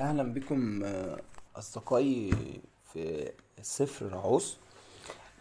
[0.00, 1.20] أهلا بكم آه،
[1.56, 2.30] أصدقائي
[2.92, 4.56] في سفر رعوس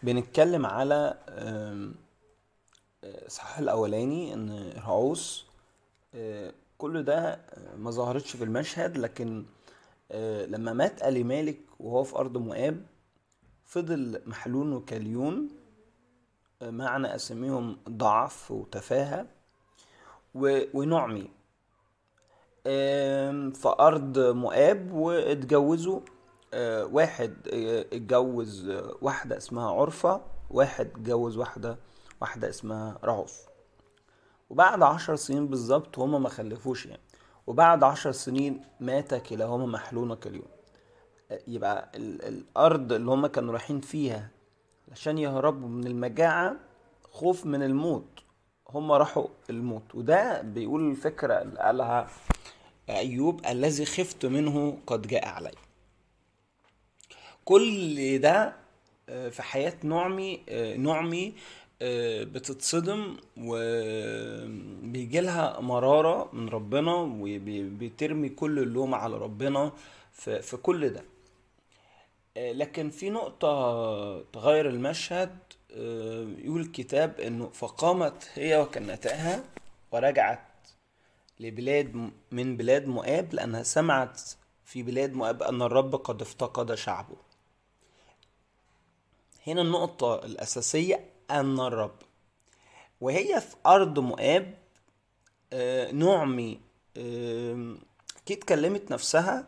[0.04, 1.96] بنتكلم على آم،
[3.04, 5.46] آه، الإصحاح الأولاني إن رعوس
[6.16, 7.40] آه، كل ده
[7.78, 9.46] ما ظهرتش في المشهد لكن
[10.48, 12.86] لما مات ألي مالك وهو في أرض مؤاب
[13.66, 15.50] فضل محلون وكليون
[16.62, 19.26] معنى أساميهم ضعف وتفاهة
[20.36, 21.30] ونعمي.
[22.64, 26.00] في أرض مؤاب واتجوزوا
[26.54, 31.78] آه، واحد آه، اتجوز واحدة اسمها عرفة واحد اتجوز واحدة
[32.22, 33.42] واحدة اسمها رعوف.
[34.50, 37.02] وبعد عشر سنين بالظبط هما ما خلفوش يعني.
[37.48, 40.48] وبعد عشر سنين مات كلاهما محلون كاليوم.
[41.32, 44.30] آه، يبقى ال- الأرض اللي هما كانوا رايحين فيها
[44.92, 46.56] عشان يهربوا من المجاعة
[47.12, 48.20] خوف من الموت.
[48.70, 49.96] هما راحوا الموت.
[49.96, 52.08] وده بيقول الفكرة اللي قالها
[52.90, 55.52] أيوب الذي خفت منه قد جاء علي.
[57.46, 58.54] كل ده
[59.10, 61.34] آه، في حياة نعمي آه، نعمي
[61.82, 69.72] آه، بتتصدم وبيجي لها مرارة من ربنا وبترمي كل اللوم على ربنا
[70.42, 71.04] في كل ده.
[72.38, 75.38] لكن في نقطة تغير المشهد
[76.38, 79.44] يقول الكتاب إنه فقامت هي وكنتها
[79.92, 80.40] ورجعت
[81.42, 84.22] لبلاد من بلاد مؤاب لأنها سمعت
[84.66, 87.16] في بلاد مؤاب أن الرب قد افتقد شعبه.
[89.48, 91.96] هنا النقطة الأساسية أن الرب.
[93.02, 94.58] وهي في أرض مؤاب
[95.54, 96.60] آه، نعمي
[98.18, 99.48] أكيد كلمت نفسها.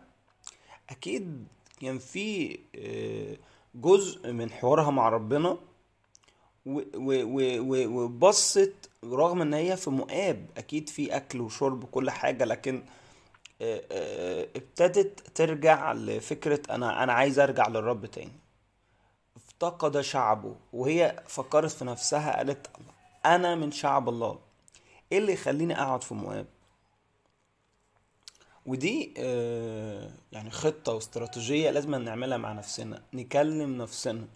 [0.89, 1.47] أكيد
[1.81, 3.37] كان في آه،
[3.75, 5.57] جزء من حوارها مع ربنا.
[6.65, 10.45] وبصت رغم إن هي في مؤاب.
[10.57, 12.83] أكيد في أكل وشرب وكل حاجة لكن
[13.61, 18.31] آه، آه، ابتدت ترجع لفكرة أنا أنا عايز أرجع للرب تاني.
[19.35, 22.67] افتقد شعبه وهي فكرت في نفسها قالت
[23.25, 24.39] أنا من شعب الله.
[25.11, 26.45] إيه اللي يخليني أقعد في مؤاب؟
[28.65, 34.27] ودي آه، يعني خطة واستراتيجية لازم نعملها مع نفسنا نكلم نفسنا.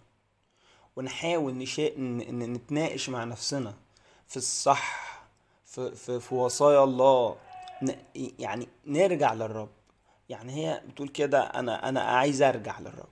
[0.98, 1.98] ونحاول نشا...
[2.30, 3.74] نتناقش مع نفسنا
[4.28, 5.22] في الصح
[5.64, 7.36] في, في, في وصايا الله.
[8.38, 9.68] يعني نرجع للرب.
[10.28, 13.08] يعني هي بتقول كده أنا أنا عايز أرجع للرب.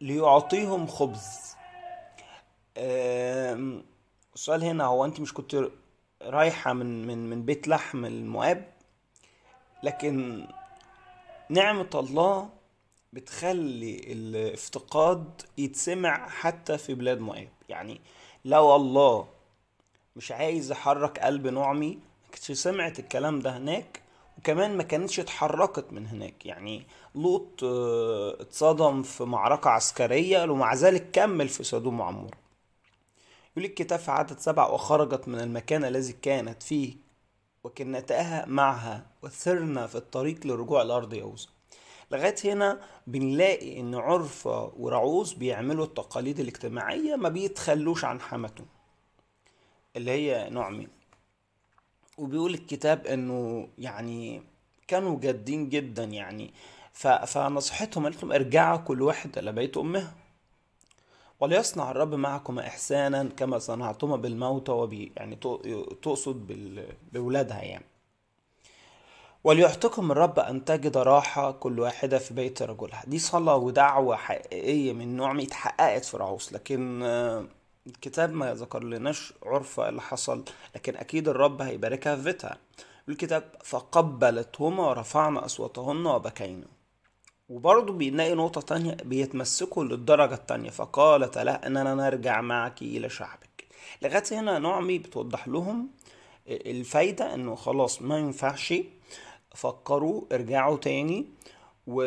[0.00, 1.56] ليعطيهم خبز.
[2.76, 5.70] السؤال هنا هو أنت مش كنت
[6.22, 8.72] رايحة من من من بيت لحم المؤاب؟
[9.82, 10.46] لكن
[11.48, 12.48] نعمة الله
[13.12, 17.48] بتخلي الافتقاد يتسمع حتى في بلاد مؤاب.
[17.68, 18.00] يعني
[18.44, 19.28] لو الله
[20.16, 21.98] مش عايز يحرك قلب نعمي
[22.32, 24.02] كانتش سمعت الكلام ده هناك
[24.38, 26.46] وكمان ما كانتش اتحركت من هناك.
[26.46, 32.38] يعني لوط آه، اتصدم في معركة عسكرية ومع ذلك كمل في سدوم وعمورة
[33.56, 36.96] يقول الكتاب في عدد سبع وخرجت من المكان الذي كانت فيه
[37.64, 41.46] وكنتها معها وسرنا في الطريق للرجوع لأرض يهوذا
[42.10, 48.66] لغاية هنا بنلاقي إن عرفة ورعوز بيعملوا التقاليد الاجتماعية ما بيتخلوش عن حماتهم
[49.96, 50.88] اللي هي نعمي
[52.18, 54.42] وبيقول الكتاب إنه يعني
[54.88, 56.54] كانوا جادين جدا يعني.
[57.26, 60.14] فنصحتهم قالت لهم ارجعوا كل واحد إلى بيت أمها.
[61.40, 66.86] وليصنع الرب معكما احسانا كما صنعتما بالموتى وبي يعني تق- تقصد بال...
[67.12, 67.84] بولادها يعني.
[69.44, 73.02] وليعطكم الرب أن تجد راحة كل واحدة في بيت رجلها.
[73.06, 77.44] دي صلاة ودعوة حقيقية من نوع اتحققت في رعوس لكن آه،
[77.86, 80.44] الكتاب ما ذكر لناش عرفة اللي حصل
[80.74, 82.58] لكن أكيد الرب هيباركها في بيتها.
[83.08, 86.66] الكتاب فقبلتهما ورفعنا أصواتهن وبكينا.
[87.48, 90.70] وبرضه بنلاقي نقطة تانية بيتمسكوا للدرجة التانية.
[90.70, 93.64] فقالت لها أننا نرجع معك إلى شعبك.
[94.02, 95.88] لغاية هنا نعمي بتوضح لهم
[96.48, 98.74] الفايدة إنه خلاص ما ينفعش
[99.54, 101.26] فكروا ارجعوا تاني
[101.86, 102.02] و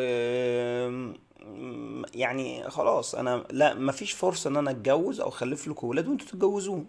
[2.14, 6.86] يعني خلاص أنا لا مفيش فرصة إن أنا أتجوز أو أخلف لكم ولاد وأنتوا تتجوزوهم.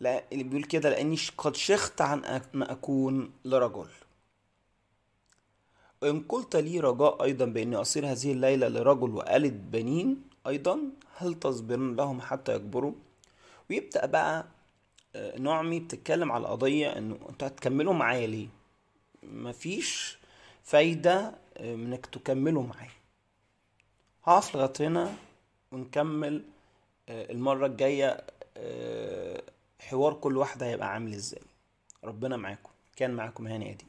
[0.00, 3.86] لا اللي بيقول كده لأني قد شخت عن ان أكون لرجل.
[6.02, 10.78] وإن قلت لي رجاء أيضا بإني أصير هذه الليلة لرجل وألد بنين أيضا
[11.16, 12.92] هل تصبرن لهم حتى يكبروا؟
[13.70, 14.46] ويبدأ بقى
[15.16, 18.48] آه، نعمي بتتكلم على القضية إنه أنتوا هتكملوا معايا ليه؟
[19.32, 20.18] مفيش
[20.64, 22.90] فايدة آه، من إنك تكملوا معايا
[24.24, 25.14] هقف لغاية هنا
[25.72, 26.42] ونكمل
[27.08, 28.24] آه، المرة الجاية
[28.56, 29.42] آه،
[29.80, 31.42] حوار كل واحدة هيبقى عامل إزاي.
[32.04, 32.70] ربنا معاكم.
[32.96, 33.88] كان معاكم هاني أديب.